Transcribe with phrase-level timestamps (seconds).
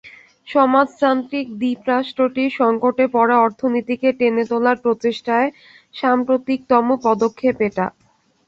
[0.47, 5.49] সমাজতান্ত্রিক দ্বীপ রাষ্ট্রটির সংকটে পড়া অর্থনীতিকে টেনে তোলার প্রচেষ্টায়
[5.95, 7.85] সাম্প্রতিকতম পদক্ষেপ এটা।